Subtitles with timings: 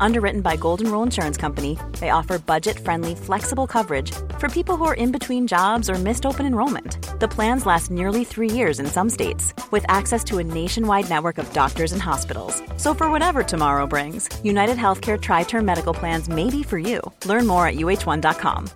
[0.00, 4.84] Underwritten by Golden Rule Insurance Company, they offer budget friendly, flexible coverage for people who
[4.84, 6.98] are in between jobs or missed open enrollment.
[7.20, 11.38] The plans last nearly three years in some states, with access to a nationwide network
[11.38, 12.62] of doctors and hospitals.
[12.76, 17.00] So, for whatever tomorrow brings, United Healthcare Tri Term Medical Plans may be for you.
[17.24, 18.70] Learn more at uh1.com.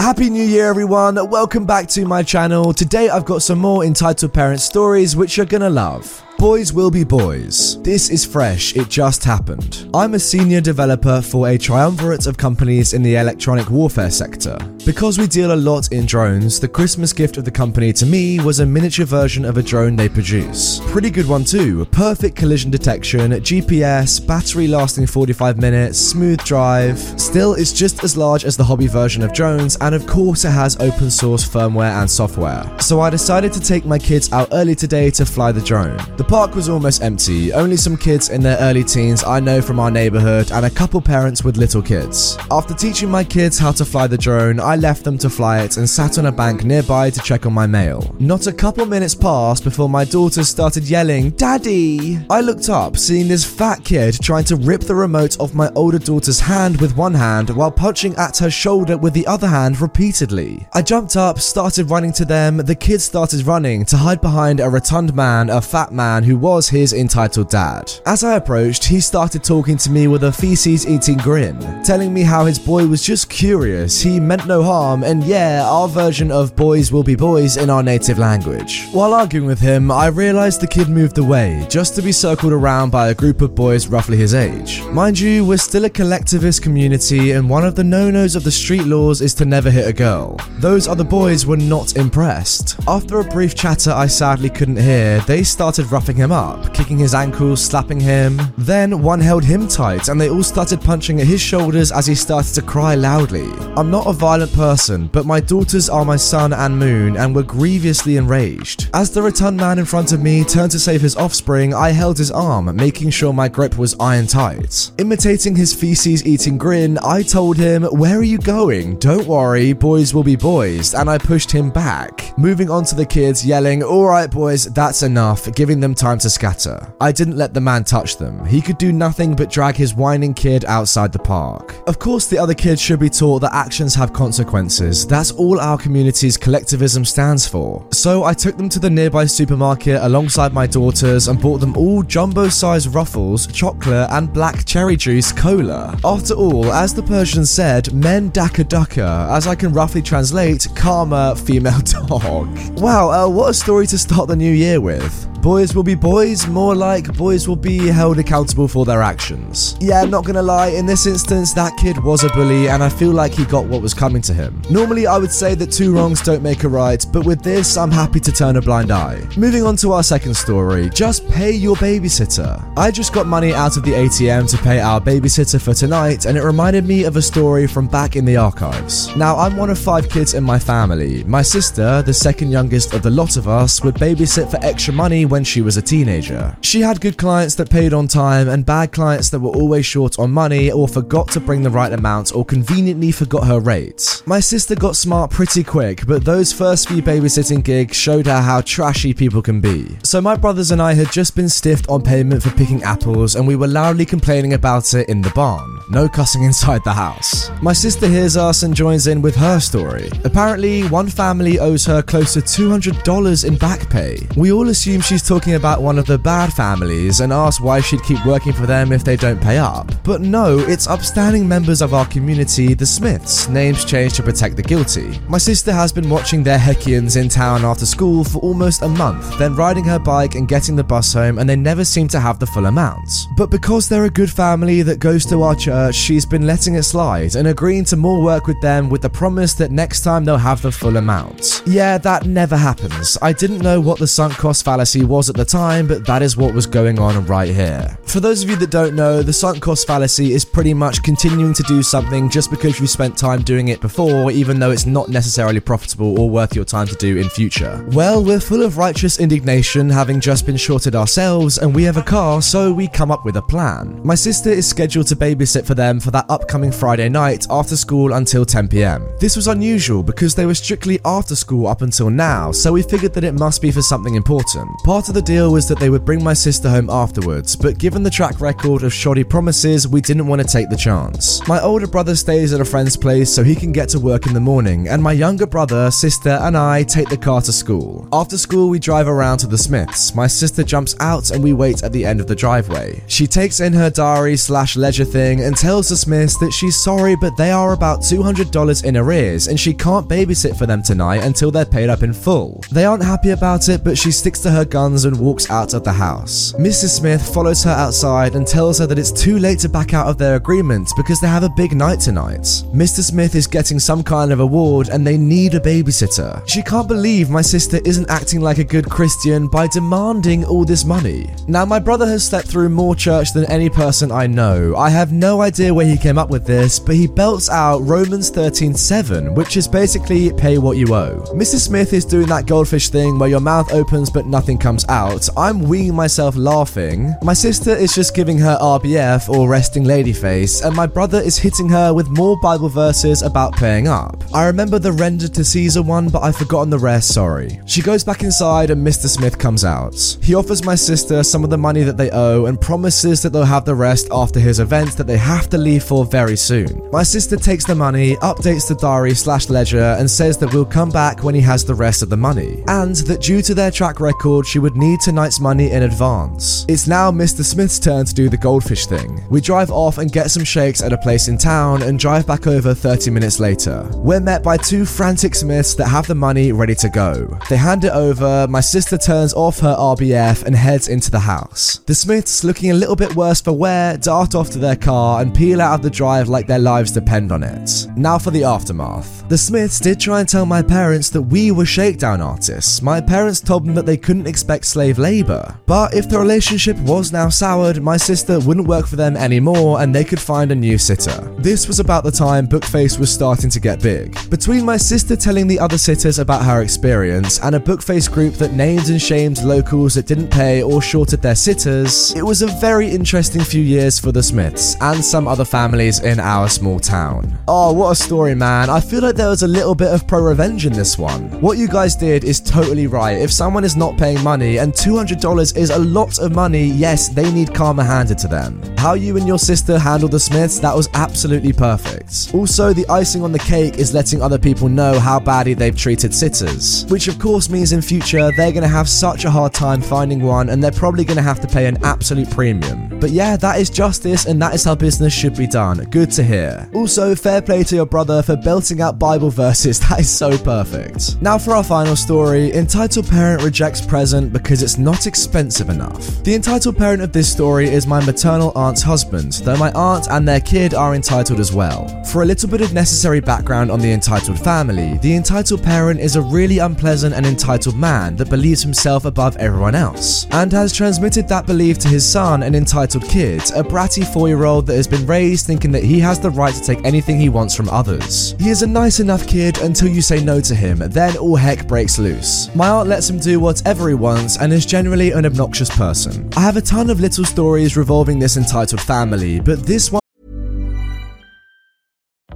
[0.00, 1.14] Happy New Year, everyone!
[1.30, 2.74] Welcome back to my channel.
[2.74, 6.22] Today, I've got some more entitled parent stories which you're gonna love.
[6.44, 7.80] Boys will be boys.
[7.80, 9.88] This is fresh, it just happened.
[9.94, 14.58] I'm a senior developer for a triumvirate of companies in the electronic warfare sector.
[14.84, 18.38] Because we deal a lot in drones, the Christmas gift of the company to me
[18.40, 20.80] was a miniature version of a drone they produce.
[20.88, 21.86] Pretty good one too.
[21.86, 26.98] Perfect collision detection, GPS, battery lasting 45 minutes, smooth drive.
[27.18, 30.50] Still, it's just as large as the hobby version of drones, and of course, it
[30.50, 32.70] has open source firmware and software.
[32.80, 35.96] So I decided to take my kids out early today to fly the drone.
[36.18, 39.78] The park was almost empty, only some kids in their early teens I know from
[39.78, 42.36] our neighborhood, and a couple parents with little kids.
[42.50, 45.76] After teaching my kids how to fly the drone, I left them to fly it
[45.76, 48.16] and sat on a bank nearby to check on my mail.
[48.18, 52.18] Not a couple minutes passed before my daughters started yelling, Daddy!
[52.28, 56.00] I looked up, seeing this fat kid trying to rip the remote off my older
[56.00, 60.66] daughter's hand with one hand while punching at her shoulder with the other hand repeatedly.
[60.72, 64.68] I jumped up, started running to them, the kids started running to hide behind a
[64.68, 67.92] rotund man, a fat man who was his entitled dad.
[68.06, 72.22] As I approached, he started talking to me with a feces eating grin, telling me
[72.22, 76.54] how his boy was just curious, he meant no harm, and yeah, our version of
[76.54, 78.86] boys will be boys in our native language.
[78.92, 82.90] While arguing with him, I realized the kid moved away, just to be circled around
[82.90, 84.82] by a group of boys roughly his age.
[84.84, 88.50] Mind you, we're still a collectivist community, and one of the no nos of the
[88.50, 90.36] street laws is to never hit a girl.
[90.58, 92.76] Those other boys were not impressed.
[92.86, 97.14] After a brief chatter I sadly couldn't hear, they started roughing him up, kicking his
[97.14, 98.38] ankles, slapping him.
[98.58, 102.14] Then one held him tight and they all started punching at his shoulders as he
[102.14, 103.50] started to cry loudly.
[103.74, 107.42] I'm not a violent person, but my daughters are my sun and moon and were
[107.42, 108.90] grievously enraged.
[108.92, 112.18] As the rotund man in front of me turned to save his offspring, I held
[112.18, 114.90] his arm, making sure my grip was iron tight.
[114.98, 118.98] Imitating his feces eating grin, I told him, Where are you going?
[118.98, 122.36] Don't worry, boys will be boys, and I pushed him back.
[122.36, 126.92] Moving on to the kids, yelling, Alright, boys, that's enough, giving them time to scatter.
[127.00, 128.44] I didn't let the man touch them.
[128.44, 131.74] He could do nothing but drag his whining kid outside the park.
[131.86, 135.06] Of course, the other kids should be taught that actions have consequences.
[135.06, 137.86] That's all our community's collectivism stands for.
[137.92, 142.02] So I took them to the nearby supermarket alongside my daughters and bought them all
[142.02, 145.98] jumbo sized ruffles, chocolate, and black cherry juice cola.
[146.04, 151.36] After all, as the Persian said, men daka ducka, as I can roughly translate, karma
[151.36, 152.48] female dog.
[152.78, 155.33] Wow, uh, what a story to start the new year with.
[155.44, 159.76] Boys will be boys, more like boys will be held accountable for their actions.
[159.78, 163.10] Yeah, not gonna lie, in this instance, that kid was a bully, and I feel
[163.10, 164.62] like he got what was coming to him.
[164.70, 167.90] Normally, I would say that two wrongs don't make a right, but with this, I'm
[167.90, 169.20] happy to turn a blind eye.
[169.36, 172.66] Moving on to our second story just pay your babysitter.
[172.78, 176.38] I just got money out of the ATM to pay our babysitter for tonight, and
[176.38, 179.14] it reminded me of a story from back in the archives.
[179.14, 181.22] Now, I'm one of five kids in my family.
[181.24, 185.26] My sister, the second youngest of the lot of us, would babysit for extra money
[185.34, 186.56] when she was a teenager.
[186.60, 190.16] She had good clients that paid on time and bad clients that were always short
[190.16, 194.24] on money or forgot to bring the right amount or conveniently forgot her rates.
[194.28, 198.60] My sister got smart pretty quick, but those first few babysitting gigs showed her how
[198.60, 199.98] trashy people can be.
[200.04, 203.44] So my brothers and I had just been stiffed on payment for picking apples and
[203.44, 205.80] we were loudly complaining about it in the barn.
[205.90, 207.50] No cussing inside the house.
[207.60, 210.10] My sister hears us and joins in with her story.
[210.22, 214.16] Apparently, one family owes her close to $200 in back pay.
[214.36, 218.02] We all assume she's talking about one of the bad families and asked why she'd
[218.02, 219.90] keep working for them if they don't pay up.
[220.04, 224.62] But no, it's upstanding members of our community, the Smiths, names changed to protect the
[224.62, 225.18] guilty.
[225.28, 229.38] My sister has been watching their Heckians in town after school for almost a month,
[229.38, 232.38] then riding her bike and getting the bus home, and they never seem to have
[232.38, 233.26] the full amount.
[233.36, 236.82] But because they're a good family that goes to our church, she's been letting it
[236.82, 240.36] slide and agreeing to more work with them with the promise that next time they'll
[240.36, 241.62] have the full amount.
[241.64, 243.16] Yeah, that never happens.
[243.22, 246.22] I didn't know what the sunk cost fallacy was was at the time, but that
[246.22, 247.96] is what was going on right here.
[248.02, 251.54] For those of you that don't know, the sunk cost fallacy is pretty much continuing
[251.54, 255.08] to do something just because you spent time doing it before, even though it's not
[255.08, 257.86] necessarily profitable or worth your time to do in future.
[257.92, 262.02] Well, we're full of righteous indignation, having just been shorted ourselves, and we have a
[262.02, 264.00] car, so we come up with a plan.
[264.04, 268.14] My sister is scheduled to babysit for them for that upcoming Friday night after school
[268.14, 269.08] until 10 pm.
[269.20, 273.14] This was unusual because they were strictly after school up until now, so we figured
[273.14, 274.70] that it must be for something important.
[274.94, 278.04] Part of the deal was that they would bring my sister home afterwards, but given
[278.04, 281.44] the track record of shoddy promises, we didn't want to take the chance.
[281.48, 284.34] My older brother stays at a friend's place so he can get to work in
[284.34, 288.08] the morning, and my younger brother, sister, and I take the car to school.
[288.12, 290.14] After school, we drive around to the Smiths.
[290.14, 293.02] My sister jumps out and we wait at the end of the driveway.
[293.08, 297.16] She takes in her diary slash ledger thing and tells the Smiths that she's sorry,
[297.16, 301.50] but they are about $200 in arrears and she can't babysit for them tonight until
[301.50, 302.62] they're paid up in full.
[302.70, 305.82] They aren't happy about it, but she sticks to her guns and walks out of
[305.82, 306.52] the house.
[306.58, 306.98] Mrs.
[306.98, 310.18] Smith follows her outside and tells her that it's too late to back out of
[310.18, 312.42] their agreement because they have a big night tonight.
[312.74, 313.00] Mr.
[313.00, 316.46] Smith is getting some kind of award and they need a babysitter.
[316.48, 320.84] She can't believe my sister isn't acting like a good Christian by demanding all this
[320.84, 321.30] money.
[321.48, 324.74] Now, my brother has slept through more church than any person I know.
[324.76, 328.30] I have no idea where he came up with this, but he belts out Romans
[328.30, 331.22] 13:7, which is basically pay what you owe.
[331.34, 331.60] Mrs.
[331.60, 335.28] Smith is doing that goldfish thing where your mouth opens but nothing comes out.
[335.36, 337.14] I'm weeing myself laughing.
[337.22, 341.38] My sister is just giving her RBF or resting lady face, and my brother is
[341.38, 344.24] hitting her with more Bible verses about paying up.
[344.32, 347.60] I remember the render to Caesar one, but I've forgotten the rest, sorry.
[347.66, 349.06] She goes back inside and Mr.
[349.06, 349.94] Smith comes out.
[350.22, 353.44] He offers my sister some of the money that they owe and promises that they'll
[353.44, 356.88] have the rest after his event that they have to leave for very soon.
[356.90, 360.90] My sister takes the money, updates the diary slash ledger, and says that we'll come
[360.90, 364.00] back when he has the rest of the money, and that due to their track
[364.00, 366.64] record, she would need tonight's money in advance.
[366.68, 367.44] It's now Mr.
[367.44, 369.22] Smith's turn to do the goldfish thing.
[369.28, 372.46] We drive off and get some shakes at a place in town and drive back
[372.46, 373.86] over 30 minutes later.
[373.92, 377.38] We're met by two frantic Smiths that have the money ready to go.
[377.50, 381.80] They hand it over, my sister turns off her RBF and heads into the house.
[381.80, 385.34] The Smiths, looking a little bit worse for wear, dart off to their car and
[385.34, 387.86] peel out of the drive like their lives depend on it.
[387.98, 389.28] Now for the aftermath.
[389.28, 392.80] The Smiths did try and tell my parents that we were shakedown artists.
[392.80, 395.58] My parents told them that they couldn't expect slave labor.
[395.64, 399.94] But if the relationship was now soured, my sister wouldn't work for them anymore and
[399.94, 401.18] they could find a new sitter.
[401.38, 404.18] This was about the time Bookface was starting to get big.
[404.28, 408.52] Between my sister telling the other sitters about her experience and a Bookface group that
[408.52, 412.90] named and shamed locals that didn't pay or shorted their sitters, it was a very
[412.90, 417.38] interesting few years for the Smiths and some other families in our small town.
[417.48, 418.68] Oh, what a story, man.
[418.68, 421.30] I feel like there was a little bit of pro revenge in this one.
[421.40, 423.18] What you guys did is totally right.
[423.18, 427.32] If someone is not paying money and $200 is a lot of money, yes, they
[427.32, 428.60] need karma handed to them.
[428.76, 432.34] How you and your sister handled the Smiths, that was absolutely perfect.
[432.34, 436.14] Also, the icing on the cake is letting other people know how badly they've treated
[436.14, 439.80] sitters, which of course means in future they're going to have such a hard time
[439.80, 442.98] finding one and they're probably going to have to pay an absolute premium.
[443.00, 445.78] But yeah, that is justice and that is how business should be done.
[445.90, 446.68] Good to hear.
[446.74, 449.80] Also, fair play to your brother for belting out Bible verses.
[449.94, 451.20] That is so perfect.
[451.20, 456.22] Now for our final story, entitled parent rejects present because it's not expensive enough.
[456.24, 460.28] The entitled parent of this story is my maternal aunt's husband, though my aunt and
[460.28, 461.88] their kid are entitled as well.
[462.04, 466.16] For a little bit of necessary background on the entitled family, the entitled parent is
[466.16, 471.28] a really unpleasant and entitled man that believes himself above everyone else, and has transmitted
[471.28, 474.88] that belief to his son, an entitled kid, a bratty four year old that has
[474.88, 478.34] been raised thinking that he has the right to take anything he wants from others.
[478.40, 481.68] He is a nice enough kid until you say no to him, then all heck
[481.68, 482.52] breaks loose.
[482.54, 486.28] My aunt lets him do whatever he wants and is generally an obnoxious person.
[486.36, 490.00] I have a ton of little stories revolving this entitled family, but this one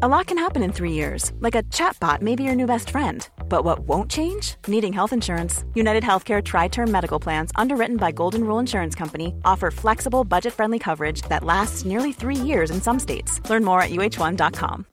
[0.01, 2.91] A lot can happen in three years, like a chatbot may be your new best
[2.91, 3.29] friend.
[3.49, 4.55] But what won't change?
[4.69, 5.65] Needing health insurance.
[5.75, 10.55] United Healthcare Tri Term Medical Plans, underwritten by Golden Rule Insurance Company, offer flexible, budget
[10.55, 13.41] friendly coverage that lasts nearly three years in some states.
[13.51, 14.87] Learn more at uh1.com.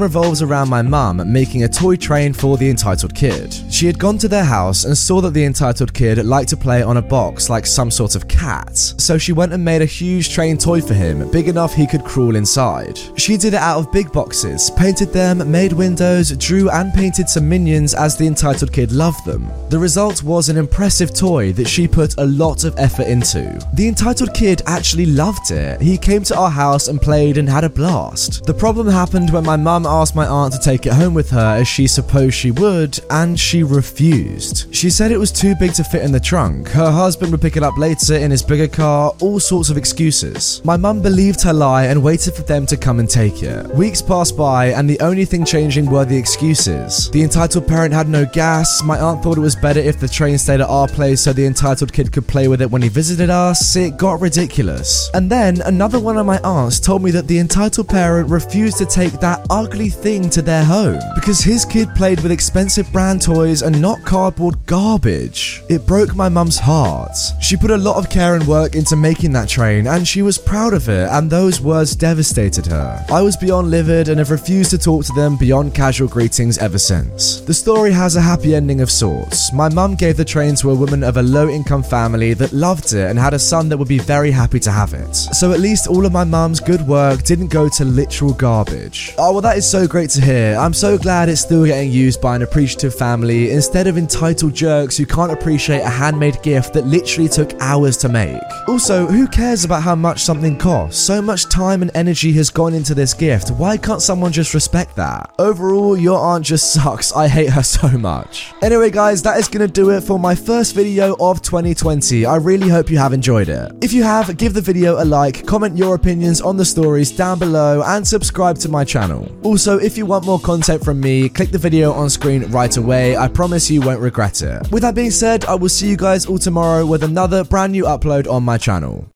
[0.00, 3.54] revolves around my mum making a toy train for the entitled kid.
[3.70, 6.82] She had gone to their house and saw that the entitled kid liked to play
[6.82, 10.32] on a box like some sort of cat, so she went and made a huge
[10.32, 12.98] train toy for him, big enough he could crawl inside.
[13.16, 17.48] She did it out of big boxes, painted them, made windows, drew and painted some
[17.48, 19.50] minions as the entitled kid loved them.
[19.68, 23.58] The result was an impressive toy that she put a lot of effort into.
[23.74, 25.80] The entitled kid actually loved it.
[25.80, 28.44] He came to our house and played and had a blast.
[28.44, 31.56] The problem happened when my mum asked my aunt to take it home with her
[31.56, 34.74] as she supposed she would, and she refused.
[34.74, 36.68] She said it was too big to fit in the trunk.
[36.68, 40.60] Her husband would pick it up later in his bigger car, all sorts of excuses.
[40.64, 43.66] My mum believed her lie and waited for them to come and take it.
[43.74, 47.10] Weeks passed by, and the only thing changing were the excuses.
[47.10, 48.82] The entitled parent had no gas.
[48.82, 51.46] My aunt thought it was better if the train stayed at our place so the
[51.46, 53.76] entitled kid could play with it when he visited us.
[53.76, 55.10] It got ridiculous.
[55.14, 58.86] And then another one of my aunts told me that the entitled parent refused to
[58.86, 63.60] take that ugly thing to their home because his kid played with expensive brand toys
[63.60, 65.62] and not cardboard garbage.
[65.68, 67.16] It broke my mum's heart.
[67.42, 70.38] She put a lot of care and work into making that train and she was
[70.38, 73.04] proud of it, and those words devastated her.
[73.10, 76.78] I was beyond livid and have refused to talk to them beyond casual greetings ever
[76.78, 77.40] since.
[77.40, 79.52] The story has a happy ending of sorts.
[79.52, 82.94] My mum gave the train to a woman of a low income family that loved
[82.94, 85.14] it and had a son that would be very happy to have it.
[85.14, 89.12] So at least all of my mum's good work didn't go to literal garbage.
[89.18, 90.54] Oh, well, that is so great to hear.
[90.56, 94.96] I'm so glad it's still getting used by an appreciative family instead of entitled jerks
[94.96, 98.40] who can't appreciate a handmade gift that literally took hours to make.
[98.68, 101.00] Also, who cares about how much something costs?
[101.00, 103.50] So much time and energy has gone into this gift.
[103.50, 105.34] Why can't someone just respect that?
[105.38, 107.12] Overall, your aunt just sucks.
[107.12, 108.52] I hate her so much.
[108.62, 112.24] Anyway, guys, that is gonna do it for my first video of 2020.
[112.24, 113.72] I really hope you have enjoyed it.
[113.80, 117.38] If you have, give the video a like, comment your opinions on the stories down
[117.38, 119.28] below, and subscribe to my channel.
[119.46, 123.16] Also, if you want more content from me, click the video on screen right away.
[123.16, 124.68] I promise you won't regret it.
[124.72, 127.84] With that being said, I will see you guys all tomorrow with another brand new
[127.84, 129.08] upload on my channel.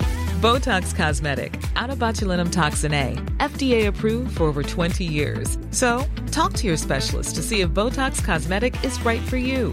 [0.00, 5.56] Botox Cosmetic, onabotulinumtoxinA, FDA approved for over 20 years.
[5.70, 9.72] So, talk to your specialist to see if Botox Cosmetic is right for you.